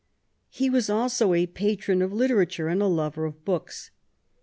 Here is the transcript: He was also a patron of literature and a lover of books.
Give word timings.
He 0.49 0.67
was 0.67 0.89
also 0.89 1.31
a 1.35 1.45
patron 1.45 2.01
of 2.01 2.11
literature 2.11 2.67
and 2.69 2.81
a 2.81 2.87
lover 2.87 3.23
of 3.25 3.45
books. 3.45 3.91